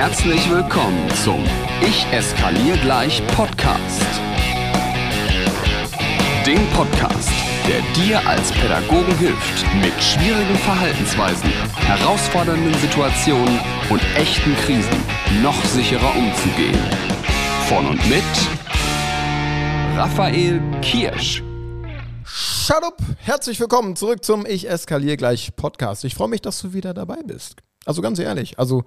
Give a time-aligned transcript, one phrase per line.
[0.00, 1.44] Herzlich willkommen zum
[1.82, 4.02] Ich eskaliere gleich Podcast.
[6.46, 7.28] Dem Podcast,
[7.68, 13.60] der dir als Pädagogen hilft, mit schwierigen Verhaltensweisen, herausfordernden Situationen
[13.90, 15.04] und echten Krisen
[15.42, 16.80] noch sicherer umzugehen.
[17.68, 18.24] Von und mit
[19.98, 21.42] Raphael Kirsch.
[22.24, 22.94] Shut!
[23.18, 26.06] Herzlich willkommen zurück zum Ich eskaliere gleich Podcast.
[26.06, 27.56] Ich freue mich, dass du wieder dabei bist.
[27.84, 28.84] Also ganz ehrlich, also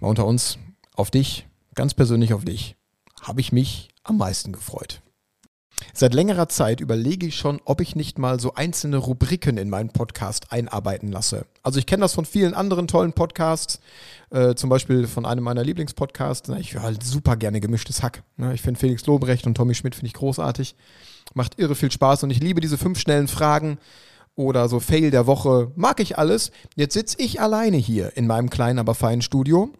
[0.00, 0.58] mal unter uns,
[0.94, 2.76] auf dich, ganz persönlich auf dich,
[3.22, 5.02] habe ich mich am meisten gefreut.
[5.94, 9.90] Seit längerer Zeit überlege ich schon, ob ich nicht mal so einzelne Rubriken in meinen
[9.90, 11.46] Podcast einarbeiten lasse.
[11.62, 13.80] Also ich kenne das von vielen anderen tollen Podcasts,
[14.30, 16.50] äh, zum Beispiel von einem meiner Lieblingspodcasts.
[16.60, 18.22] Ich höre halt super gerne gemischtes Hack.
[18.36, 18.54] Ne?
[18.54, 20.76] Ich finde Felix Lobrecht und Tommy Schmidt finde ich großartig.
[21.34, 23.78] Macht irre viel Spaß und ich liebe diese fünf schnellen Fragen
[24.34, 25.72] oder so Fail der Woche.
[25.76, 26.50] Mag ich alles.
[26.76, 29.72] Jetzt sitze ich alleine hier in meinem kleinen, aber feinen Studio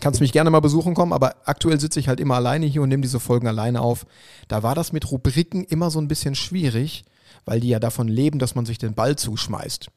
[0.00, 2.88] Kannst mich gerne mal besuchen kommen, aber aktuell sitze ich halt immer alleine hier und
[2.88, 4.06] nehme diese Folgen alleine auf.
[4.46, 7.04] Da war das mit Rubriken immer so ein bisschen schwierig,
[7.44, 9.88] weil die ja davon leben, dass man sich den Ball zuschmeißt.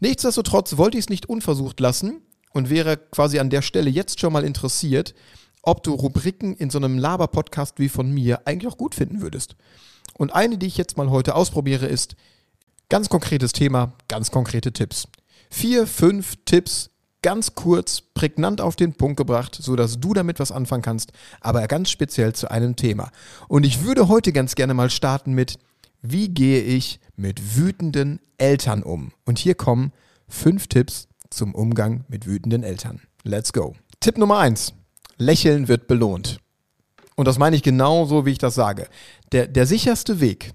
[0.00, 4.32] Nichtsdestotrotz wollte ich es nicht unversucht lassen und wäre quasi an der Stelle jetzt schon
[4.32, 5.14] mal interessiert,
[5.62, 9.56] ob du Rubriken in so einem Laber-Podcast wie von mir eigentlich auch gut finden würdest.
[10.14, 12.16] Und eine, die ich jetzt mal heute ausprobiere, ist
[12.88, 15.08] ganz konkretes Thema, ganz konkrete Tipps.
[15.50, 16.90] Vier, fünf Tipps,
[17.26, 21.10] ganz kurz, prägnant auf den Punkt gebracht, sodass du damit was anfangen kannst,
[21.40, 23.10] aber ganz speziell zu einem Thema.
[23.48, 25.58] Und ich würde heute ganz gerne mal starten mit,
[26.02, 29.10] wie gehe ich mit wütenden Eltern um?
[29.24, 29.90] Und hier kommen
[30.28, 33.00] fünf Tipps zum Umgang mit wütenden Eltern.
[33.24, 33.74] Let's go.
[33.98, 34.72] Tipp Nummer eins:
[35.16, 36.38] Lächeln wird belohnt.
[37.16, 38.86] Und das meine ich genau so, wie ich das sage.
[39.32, 40.52] Der, der sicherste Weg,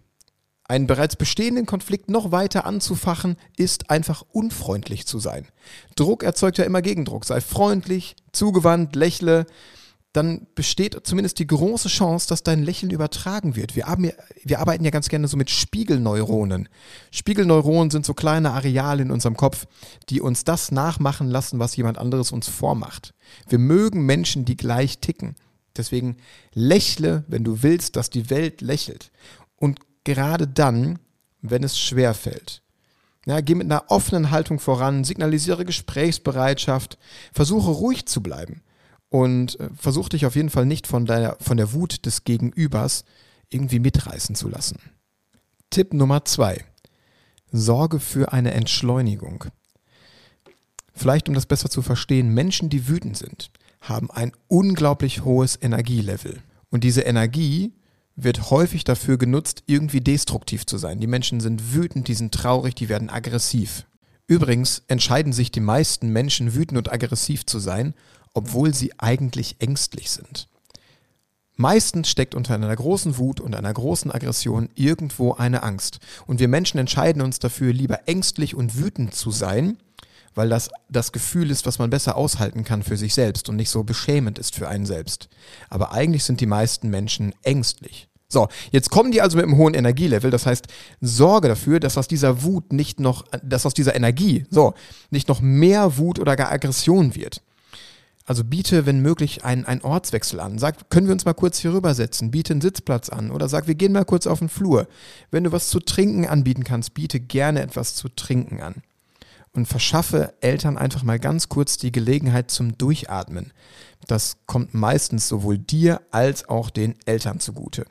[0.71, 5.45] einen bereits bestehenden Konflikt noch weiter anzufachen, ist einfach unfreundlich zu sein.
[5.97, 7.25] Druck erzeugt ja immer Gegendruck.
[7.25, 9.47] Sei freundlich, zugewandt, lächle.
[10.13, 13.75] Dann besteht zumindest die große Chance, dass dein Lächeln übertragen wird.
[13.75, 14.11] Wir, haben,
[14.43, 16.69] wir arbeiten ja ganz gerne so mit Spiegelneuronen.
[17.11, 19.67] Spiegelneuronen sind so kleine Areale in unserem Kopf,
[20.09, 23.13] die uns das nachmachen lassen, was jemand anderes uns vormacht.
[23.49, 25.35] Wir mögen Menschen, die gleich ticken.
[25.75, 26.15] Deswegen
[26.53, 29.11] lächle, wenn du willst, dass die Welt lächelt.
[29.57, 30.99] Und gerade dann,
[31.41, 32.61] wenn es schwer fällt.
[33.25, 36.97] Ja, geh mit einer offenen Haltung voran, signalisiere Gesprächsbereitschaft,
[37.31, 38.61] versuche ruhig zu bleiben
[39.09, 43.05] und äh, versuch dich auf jeden Fall nicht von, deiner, von der Wut des Gegenübers
[43.49, 44.79] irgendwie mitreißen zu lassen.
[45.69, 46.65] Tipp Nummer zwei.
[47.51, 49.45] Sorge für eine Entschleunigung.
[50.93, 53.51] Vielleicht um das besser zu verstehen, Menschen, die wütend sind,
[53.81, 56.41] haben ein unglaublich hohes Energielevel.
[56.69, 57.73] Und diese Energie
[58.23, 60.99] wird häufig dafür genutzt, irgendwie destruktiv zu sein.
[60.99, 63.85] Die Menschen sind wütend, die sind traurig, die werden aggressiv.
[64.27, 67.93] Übrigens entscheiden sich die meisten Menschen wütend und aggressiv zu sein,
[68.33, 70.47] obwohl sie eigentlich ängstlich sind.
[71.57, 75.99] Meistens steckt unter einer großen Wut und einer großen Aggression irgendwo eine Angst.
[76.25, 79.77] Und wir Menschen entscheiden uns dafür, lieber ängstlich und wütend zu sein,
[80.33, 83.69] weil das das Gefühl ist, was man besser aushalten kann für sich selbst und nicht
[83.69, 85.29] so beschämend ist für einen selbst.
[85.69, 88.07] Aber eigentlich sind die meisten Menschen ängstlich.
[88.31, 90.31] So, jetzt kommen die also mit einem hohen Energielevel.
[90.31, 90.67] Das heißt,
[91.01, 94.73] sorge dafür, dass aus dieser Wut nicht noch, dass aus dieser Energie, so,
[95.09, 97.41] nicht noch mehr Wut oder gar Aggression wird.
[98.25, 100.59] Also biete, wenn möglich, einen, einen Ortswechsel an.
[100.59, 102.31] Sag, können wir uns mal kurz hier rübersetzen?
[102.31, 103.31] Biete einen Sitzplatz an.
[103.31, 104.87] Oder sag, wir gehen mal kurz auf den Flur.
[105.31, 108.75] Wenn du was zu trinken anbieten kannst, biete gerne etwas zu trinken an
[109.53, 113.51] und verschaffe Eltern einfach mal ganz kurz die Gelegenheit zum Durchatmen.
[114.07, 117.85] Das kommt meistens sowohl dir als auch den Eltern zugute.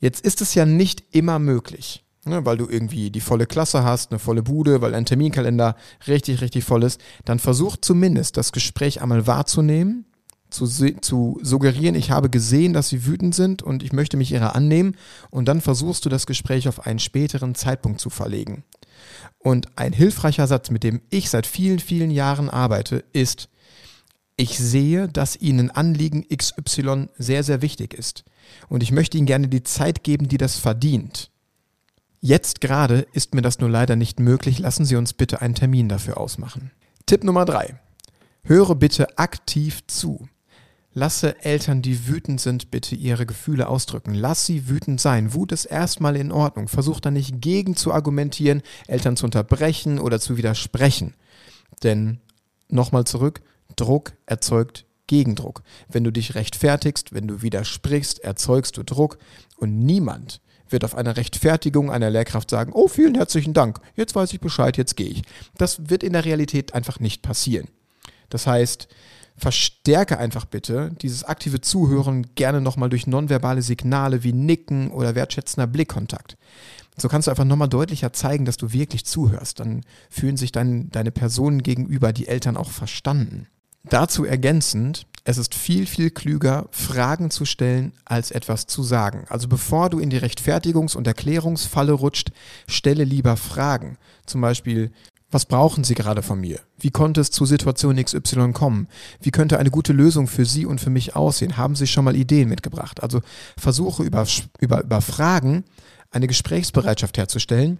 [0.00, 4.10] Jetzt ist es ja nicht immer möglich, ne, weil du irgendwie die volle Klasse hast,
[4.10, 5.76] eine volle Bude, weil ein Terminkalender
[6.06, 7.00] richtig, richtig voll ist.
[7.24, 10.04] Dann versuch zumindest das Gespräch einmal wahrzunehmen,
[10.50, 14.54] zu, zu suggerieren, ich habe gesehen, dass sie wütend sind und ich möchte mich ihrer
[14.54, 14.96] annehmen.
[15.30, 18.64] Und dann versuchst du das Gespräch auf einen späteren Zeitpunkt zu verlegen.
[19.38, 23.48] Und ein hilfreicher Satz, mit dem ich seit vielen, vielen Jahren arbeite, ist,
[24.38, 28.24] ich sehe, dass Ihnen Anliegen XY sehr, sehr wichtig ist.
[28.68, 31.30] Und ich möchte Ihnen gerne die Zeit geben, die das verdient.
[32.20, 34.60] Jetzt gerade ist mir das nur leider nicht möglich.
[34.60, 36.70] Lassen Sie uns bitte einen Termin dafür ausmachen.
[37.04, 37.80] Tipp Nummer drei.
[38.44, 40.28] Höre bitte aktiv zu.
[40.94, 44.14] Lasse Eltern, die wütend sind, bitte ihre Gefühle ausdrücken.
[44.14, 45.34] Lass sie wütend sein.
[45.34, 46.68] Wut ist erstmal in Ordnung.
[46.68, 51.14] Versuch da nicht gegen zu argumentieren, Eltern zu unterbrechen oder zu widersprechen.
[51.82, 52.20] Denn
[52.68, 53.42] nochmal zurück,
[53.78, 55.62] Druck erzeugt Gegendruck.
[55.88, 59.18] Wenn du dich rechtfertigst, wenn du widersprichst, erzeugst du Druck
[59.56, 64.32] und niemand wird auf eine Rechtfertigung einer Lehrkraft sagen, oh, vielen herzlichen Dank, jetzt weiß
[64.34, 65.22] ich Bescheid, jetzt gehe ich.
[65.56, 67.68] Das wird in der Realität einfach nicht passieren.
[68.28, 68.88] Das heißt,
[69.38, 75.66] verstärke einfach bitte dieses aktive Zuhören gerne nochmal durch nonverbale Signale wie Nicken oder wertschätzender
[75.66, 76.36] Blickkontakt.
[76.96, 79.60] So kannst du einfach nochmal deutlicher zeigen, dass du wirklich zuhörst.
[79.60, 83.46] Dann fühlen sich dein, deine Personen gegenüber, die Eltern auch verstanden.
[83.90, 89.24] Dazu ergänzend, es ist viel, viel klüger, Fragen zu stellen, als etwas zu sagen.
[89.28, 92.30] Also bevor du in die Rechtfertigungs- und Erklärungsfalle rutscht,
[92.66, 93.98] stelle lieber Fragen.
[94.24, 94.90] Zum Beispiel,
[95.30, 96.60] was brauchen Sie gerade von mir?
[96.78, 98.88] Wie konnte es zu Situation XY kommen?
[99.20, 101.58] Wie könnte eine gute Lösung für Sie und für mich aussehen?
[101.58, 103.02] Haben Sie schon mal Ideen mitgebracht?
[103.02, 103.20] Also
[103.58, 104.26] versuche über,
[104.60, 105.64] über, über Fragen
[106.10, 107.78] eine Gesprächsbereitschaft herzustellen.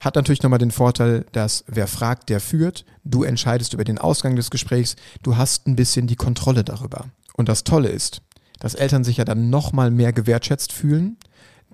[0.00, 2.84] Hat natürlich nochmal den Vorteil, dass wer fragt, der führt.
[3.04, 4.96] Du entscheidest über den Ausgang des Gesprächs.
[5.22, 7.06] Du hast ein bisschen die Kontrolle darüber.
[7.34, 8.22] Und das Tolle ist,
[8.60, 11.16] dass Eltern sich ja dann nochmal mehr gewertschätzt fühlen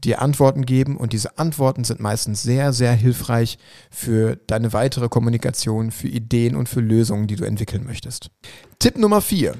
[0.05, 3.59] dir Antworten geben und diese Antworten sind meistens sehr, sehr hilfreich
[3.91, 8.31] für deine weitere Kommunikation, für Ideen und für Lösungen, die du entwickeln möchtest.
[8.79, 9.55] Tipp Nummer vier.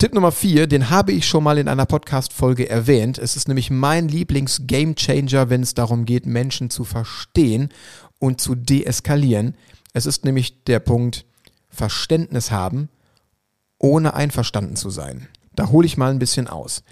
[0.00, 3.18] Tipp Nummer vier, den habe ich schon mal in einer Podcast-Folge erwähnt.
[3.18, 7.68] Es ist nämlich mein Lieblings-Game-Changer, wenn es darum geht, Menschen zu verstehen
[8.18, 9.58] und zu deeskalieren.
[9.92, 11.26] Es ist nämlich der Punkt
[11.68, 12.88] Verständnis haben,
[13.76, 15.28] ohne einverstanden zu sein.
[15.54, 16.82] Da hole ich mal ein bisschen aus.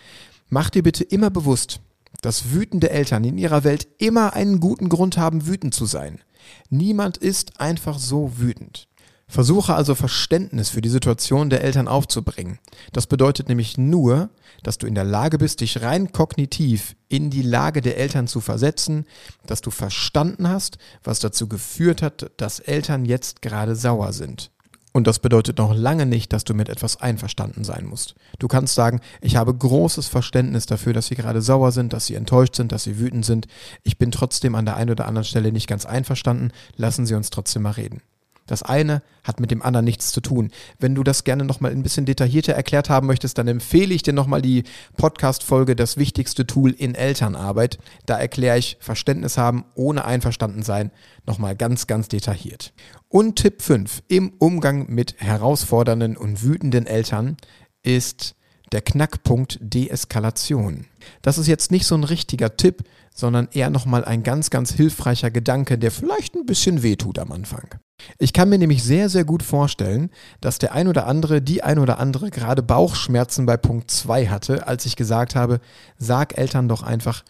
[0.51, 1.81] Mach dir bitte immer bewusst,
[2.21, 6.21] dass wütende Eltern in ihrer Welt immer einen guten Grund haben, wütend zu sein.
[6.69, 8.88] Niemand ist einfach so wütend.
[9.29, 12.59] Versuche also Verständnis für die Situation der Eltern aufzubringen.
[12.93, 14.31] Das bedeutet nämlich nur,
[14.63, 18.41] dass du in der Lage bist, dich rein kognitiv in die Lage der Eltern zu
[18.41, 19.07] versetzen,
[19.47, 24.51] dass du verstanden hast, was dazu geführt hat, dass Eltern jetzt gerade sauer sind.
[24.93, 28.15] Und das bedeutet noch lange nicht, dass du mit etwas einverstanden sein musst.
[28.39, 32.15] Du kannst sagen, ich habe großes Verständnis dafür, dass sie gerade sauer sind, dass sie
[32.15, 33.47] enttäuscht sind, dass sie wütend sind.
[33.83, 36.51] Ich bin trotzdem an der einen oder anderen Stelle nicht ganz einverstanden.
[36.77, 38.01] Lassen Sie uns trotzdem mal reden.
[38.49, 40.51] Das eine hat mit dem anderen nichts zu tun.
[40.81, 44.13] Wenn du das gerne nochmal ein bisschen detaillierter erklärt haben möchtest, dann empfehle ich dir
[44.13, 44.65] nochmal die
[44.97, 47.79] Podcast-Folge Das wichtigste Tool in Elternarbeit.
[48.07, 50.91] Da erkläre ich Verständnis haben ohne einverstanden sein
[51.27, 52.73] nochmal ganz, ganz detailliert.
[53.09, 57.37] Und Tipp 5 im Umgang mit herausfordernden und wütenden Eltern
[57.83, 58.35] ist
[58.73, 60.87] der Knackpunkt Deeskalation.
[61.23, 62.85] Das ist jetzt nicht so ein richtiger Tipp,
[63.15, 67.75] sondern eher nochmal ein ganz, ganz hilfreicher Gedanke, der vielleicht ein bisschen wehtut am Anfang.
[68.19, 70.11] Ich kann mir nämlich sehr, sehr gut vorstellen,
[70.41, 74.69] dass der ein oder andere, die ein oder andere gerade Bauchschmerzen bei Punkt 2 hatte,
[74.69, 75.61] als ich gesagt habe,
[75.97, 77.25] sag Eltern doch einfach,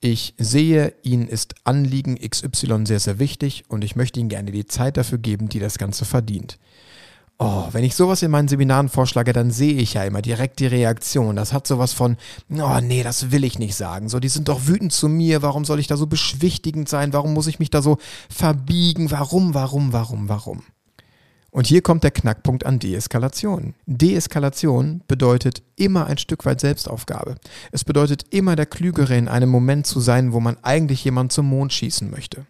[0.00, 4.66] ich sehe, Ihnen ist Anliegen XY sehr, sehr wichtig und ich möchte Ihnen gerne die
[4.66, 6.58] Zeit dafür geben, die das Ganze verdient.
[7.38, 10.66] Oh, wenn ich sowas in meinen Seminaren vorschlage, dann sehe ich ja immer direkt die
[10.66, 11.36] Reaktion.
[11.36, 12.16] Das hat sowas von,
[12.50, 14.08] oh nee, das will ich nicht sagen.
[14.08, 15.42] So, die sind doch wütend zu mir.
[15.42, 17.12] Warum soll ich da so beschwichtigend sein?
[17.12, 17.98] Warum muss ich mich da so
[18.30, 19.10] verbiegen?
[19.10, 20.62] Warum, warum, warum, warum?
[21.50, 23.74] Und hier kommt der Knackpunkt an Deeskalation.
[23.84, 27.36] Deeskalation bedeutet immer ein Stück weit Selbstaufgabe.
[27.70, 31.46] Es bedeutet immer der Klügere in einem Moment zu sein, wo man eigentlich jemand zum
[31.46, 32.46] Mond schießen möchte.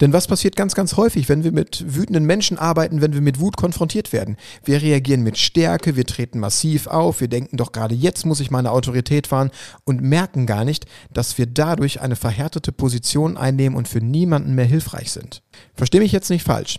[0.00, 3.40] Denn was passiert ganz, ganz häufig, wenn wir mit wütenden Menschen arbeiten, wenn wir mit
[3.40, 4.36] Wut konfrontiert werden?
[4.64, 8.50] Wir reagieren mit Stärke, wir treten massiv auf, wir denken doch gerade jetzt muss ich
[8.50, 9.50] meine Autorität fahren
[9.84, 14.64] und merken gar nicht, dass wir dadurch eine verhärtete Position einnehmen und für niemanden mehr
[14.64, 15.42] hilfreich sind.
[15.74, 16.78] Verstehe mich jetzt nicht falsch.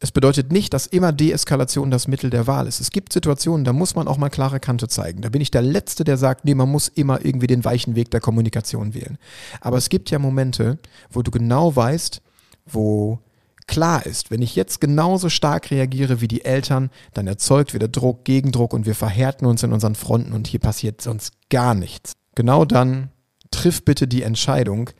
[0.00, 2.80] Es bedeutet nicht, dass immer Deeskalation das Mittel der Wahl ist.
[2.80, 5.22] Es gibt Situationen, da muss man auch mal klare Kante zeigen.
[5.22, 8.12] Da bin ich der Letzte, der sagt, nee, man muss immer irgendwie den weichen Weg
[8.12, 9.18] der Kommunikation wählen.
[9.60, 10.78] Aber es gibt ja Momente,
[11.10, 12.22] wo du genau weißt,
[12.72, 13.20] wo
[13.66, 18.24] klar ist, wenn ich jetzt genauso stark reagiere wie die Eltern, dann erzeugt wieder Druck,
[18.24, 22.14] Gegendruck und wir verhärten uns in unseren Fronten und hier passiert sonst gar nichts.
[22.34, 23.10] Genau dann
[23.50, 24.90] triff bitte die Entscheidung,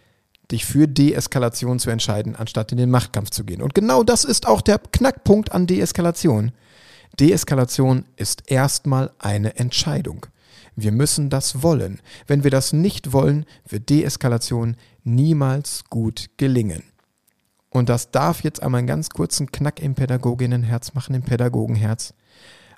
[0.51, 3.63] dich für Deeskalation zu entscheiden, anstatt in den Machtkampf zu gehen.
[3.63, 6.53] Und genau das ist auch der Knackpunkt an Deeskalation.
[7.19, 10.27] Deeskalation ist erstmal eine Entscheidung.
[10.77, 12.01] Wir müssen das wollen.
[12.27, 16.85] Wenn wir das nicht wollen, wird Deeskalation niemals gut gelingen.
[17.79, 22.13] Und das darf jetzt einmal einen ganz kurzen Knack im Pädagoginnenherz machen, im Pädagogenherz.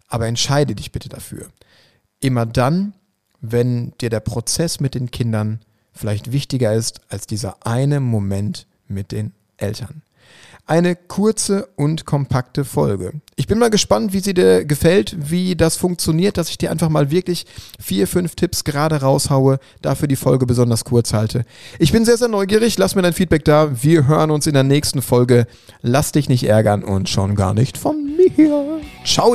[0.08, 1.48] Aber entscheide dich bitte dafür.
[2.20, 2.94] Immer dann,
[3.40, 5.60] wenn dir der Prozess mit den Kindern
[5.92, 10.02] vielleicht wichtiger ist als dieser eine Moment mit den Eltern
[10.70, 13.14] eine kurze und kompakte Folge.
[13.34, 16.88] Ich bin mal gespannt, wie sie dir gefällt, wie das funktioniert, dass ich dir einfach
[16.88, 17.44] mal wirklich
[17.80, 21.44] vier, fünf Tipps gerade raushaue, dafür die Folge besonders kurz halte.
[21.80, 22.78] Ich bin sehr, sehr neugierig.
[22.78, 23.82] Lass mir dein Feedback da.
[23.82, 25.48] Wir hören uns in der nächsten Folge.
[25.82, 28.80] Lass dich nicht ärgern und schon gar nicht von mir.
[29.04, 29.34] Ciao!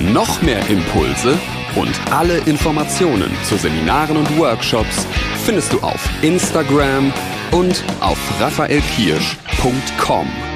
[0.00, 1.38] Noch mehr Impulse
[1.76, 5.06] und alle Informationen zu Seminaren und Workshops
[5.44, 7.12] findest du auf Instagram
[7.52, 10.53] und auf raphaelkirsch.com.